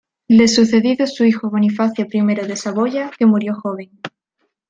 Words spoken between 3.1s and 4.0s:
que murió joven.